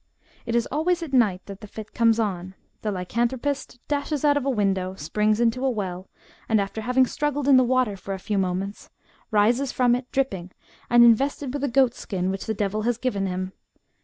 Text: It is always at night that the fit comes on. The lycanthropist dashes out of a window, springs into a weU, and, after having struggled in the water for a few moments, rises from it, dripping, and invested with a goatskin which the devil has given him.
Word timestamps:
It 0.47 0.55
is 0.55 0.67
always 0.71 1.03
at 1.03 1.13
night 1.13 1.41
that 1.45 1.61
the 1.61 1.67
fit 1.67 1.93
comes 1.93 2.19
on. 2.19 2.55
The 2.81 2.89
lycanthropist 2.89 3.77
dashes 3.87 4.25
out 4.25 4.35
of 4.35 4.47
a 4.47 4.49
window, 4.49 4.95
springs 4.95 5.39
into 5.39 5.63
a 5.63 5.71
weU, 5.71 6.07
and, 6.49 6.59
after 6.59 6.81
having 6.81 7.05
struggled 7.05 7.47
in 7.47 7.55
the 7.57 7.63
water 7.63 7.95
for 7.95 8.15
a 8.15 8.17
few 8.17 8.39
moments, 8.39 8.89
rises 9.29 9.71
from 9.71 9.93
it, 9.93 10.11
dripping, 10.11 10.53
and 10.89 11.03
invested 11.03 11.53
with 11.53 11.63
a 11.63 11.67
goatskin 11.69 12.31
which 12.31 12.47
the 12.47 12.55
devil 12.55 12.81
has 12.81 12.97
given 12.97 13.27
him. 13.27 13.53